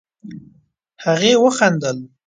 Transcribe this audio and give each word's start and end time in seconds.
هغې 1.03 1.33
وخندل. 1.43 1.97